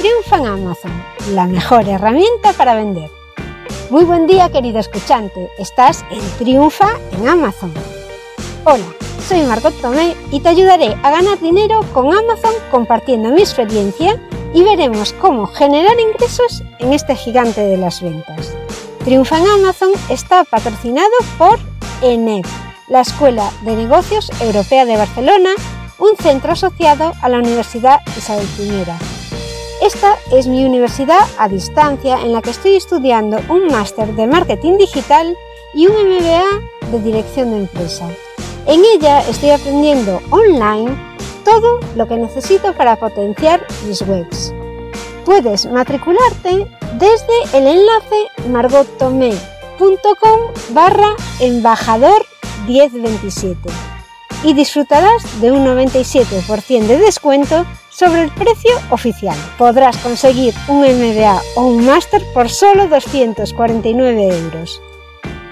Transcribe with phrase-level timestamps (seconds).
[0.00, 1.04] Triunfa en Amazon,
[1.34, 3.10] la mejor herramienta para vender.
[3.90, 7.70] Muy buen día querido escuchante, estás en Triunfa en Amazon.
[8.64, 8.86] Hola,
[9.28, 14.18] soy Margot Tomé y te ayudaré a ganar dinero con Amazon compartiendo mi experiencia
[14.54, 18.56] y veremos cómo generar ingresos en este gigante de las ventas.
[19.04, 21.58] Triunfa en Amazon está patrocinado por
[22.00, 22.46] ENEP,
[22.88, 25.50] la Escuela de Negocios Europea de Barcelona,
[25.98, 29.09] un centro asociado a la Universidad Isabel I
[29.80, 34.76] esta es mi universidad a distancia en la que estoy estudiando un máster de marketing
[34.76, 35.36] digital
[35.74, 38.08] y un MBA de dirección de empresa.
[38.66, 40.90] En ella estoy aprendiendo online
[41.44, 44.52] todo lo que necesito para potenciar mis webs.
[45.24, 46.66] Puedes matricularte
[46.98, 50.40] desde el enlace margottomé.com
[50.70, 52.26] barra embajador
[52.66, 53.58] 1027
[54.44, 57.64] y disfrutarás de un 97% de descuento
[58.00, 59.36] sobre el precio oficial.
[59.58, 64.80] Podrás conseguir un MBA o un máster por solo 249 euros.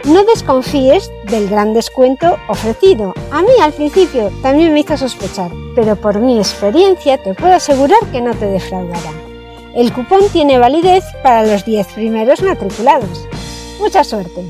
[0.05, 3.13] No desconfíes del gran descuento ofrecido.
[3.31, 8.01] A mí al principio también me hizo sospechar, pero por mi experiencia te puedo asegurar
[8.13, 9.13] que no te defraudará.
[9.75, 13.29] El cupón tiene validez para los 10 primeros matriculados.
[13.79, 14.43] Mucha suerte.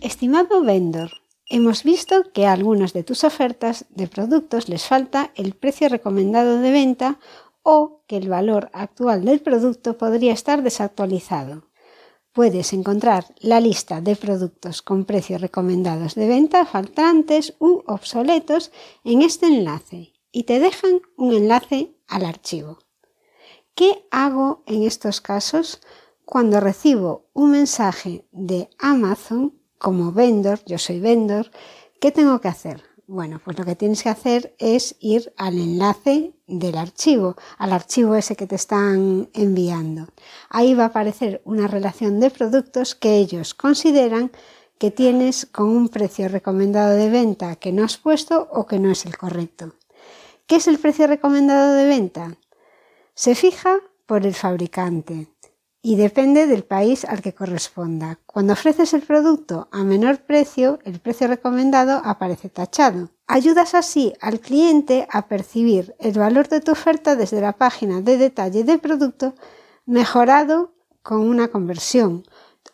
[0.00, 1.10] Estimado vendor,
[1.50, 6.58] Hemos visto que a algunas de tus ofertas de productos les falta el precio recomendado
[6.58, 7.18] de venta
[7.62, 11.68] o que el valor actual del producto podría estar desactualizado.
[12.32, 18.70] Puedes encontrar la lista de productos con precios recomendados de venta faltantes u obsoletos
[19.02, 22.78] en este enlace y te dejan un enlace al archivo.
[23.74, 25.80] ¿Qué hago en estos casos
[26.26, 31.50] cuando recibo un mensaje de Amazon como vendor, yo soy vendor,
[32.00, 32.82] ¿qué tengo que hacer?
[33.06, 38.14] Bueno, pues lo que tienes que hacer es ir al enlace del archivo, al archivo
[38.14, 40.08] ese que te están enviando.
[40.50, 44.30] Ahí va a aparecer una relación de productos que ellos consideran
[44.78, 48.90] que tienes con un precio recomendado de venta que no has puesto o que no
[48.90, 49.72] es el correcto.
[50.46, 52.36] ¿Qué es el precio recomendado de venta?
[53.14, 55.28] Se fija por el fabricante
[55.80, 58.18] y depende del país al que corresponda.
[58.26, 63.10] Cuando ofreces el producto a menor precio, el precio recomendado aparece tachado.
[63.26, 68.16] Ayudas así al cliente a percibir el valor de tu oferta desde la página de
[68.16, 69.34] detalle del producto
[69.86, 70.72] mejorado
[71.02, 72.24] con una conversión.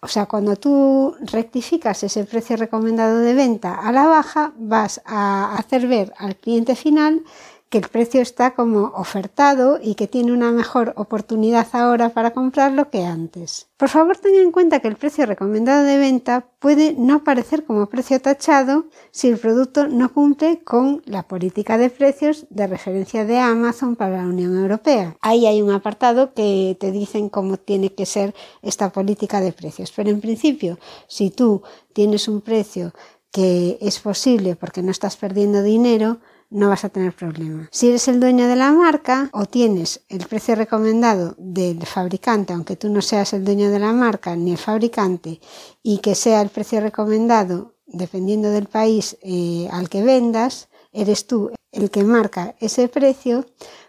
[0.01, 5.55] O sea, cuando tú rectificas ese precio recomendado de venta a la baja, vas a
[5.57, 7.23] hacer ver al cliente final
[7.69, 12.91] que el precio está como ofertado y que tiene una mejor oportunidad ahora para comprarlo
[12.91, 13.67] que antes.
[13.77, 17.87] Por favor tenga en cuenta que el precio recomendado de venta puede no aparecer como
[17.87, 23.39] precio tachado si el producto no cumple con la política de precios de referencia de
[23.39, 25.17] Amazon para la Unión Europea.
[25.21, 29.93] Ahí hay un apartado que te dicen cómo tiene que ser esta política de precios.
[29.95, 32.93] Pero en principio, si tú tienes un precio
[33.33, 36.19] que es posible porque no estás perdiendo dinero,
[36.51, 37.69] no vas a tener problema.
[37.73, 42.77] Si eres el dueño de la marca o tienes el precio recomendado del fabricante, aunque
[42.77, 45.41] tú no seas el dueño de la marca ni el fabricante,
[45.83, 51.51] y que sea el precio recomendado dependiendo del país eh, al que vendas, eres tú
[51.73, 53.47] el que marca ese precio,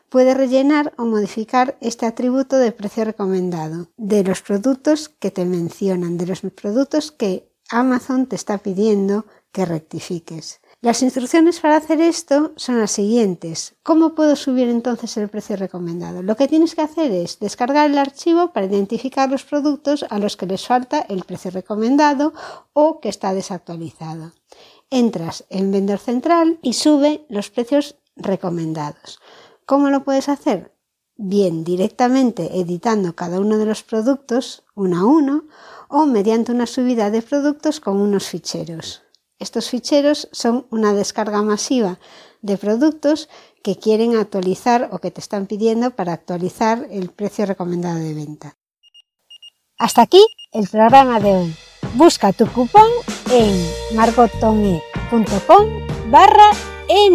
[0.10, 6.18] puedes rellenar o modificar este atributo de precio recomendado de los productos que te mencionan,
[6.18, 10.62] de los productos que Amazon te está pidiendo que rectifiques.
[10.86, 13.74] Las instrucciones para hacer esto son las siguientes.
[13.82, 16.22] ¿Cómo puedo subir entonces el precio recomendado?
[16.22, 20.38] Lo que tienes que hacer es descargar el archivo para identificar los productos a los
[20.38, 22.34] que les falta el precio recomendado
[22.74, 24.34] o que está desactualizado.
[24.92, 29.20] Entras en Vendor Central y sube los precios recomendados.
[29.66, 30.72] ¿Cómo lo puedes hacer?
[31.16, 35.46] Bien, directamente editando cada uno de los productos uno a uno
[35.88, 39.02] o mediante una subida de productos con unos ficheros.
[39.46, 42.00] Estos ficheros son una descarga masiva
[42.42, 43.30] de productos
[43.62, 48.58] que quieren actualizar o que te están pidiendo para actualizar el precio recomendado de venta.
[49.78, 51.56] Hasta aquí el programa de hoy.
[51.94, 52.90] Busca tu cupón
[53.32, 53.54] en
[53.96, 55.66] margotome.com
[56.10, 56.50] barra
[56.90, 57.12] -E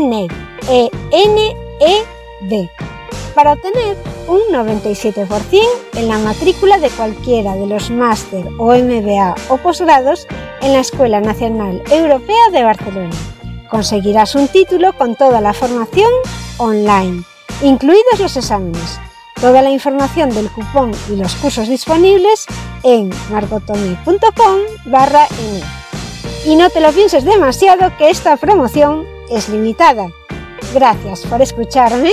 [1.80, 2.70] -E
[3.34, 3.96] para obtener
[4.30, 5.60] un 97%
[5.94, 10.28] en la matrícula de cualquiera de los máster o MBA o posgrados
[10.62, 13.16] en la Escuela Nacional Europea de Barcelona.
[13.68, 16.10] Conseguirás un título con toda la formación
[16.58, 17.24] online,
[17.62, 19.00] incluidos los exámenes.
[19.40, 22.46] Toda la información del cupón y los cursos disponibles
[22.84, 25.26] en margotome.com barra
[26.44, 30.08] Y no te lo pienses demasiado que esta promoción es limitada.
[30.72, 32.12] Gracias por escucharme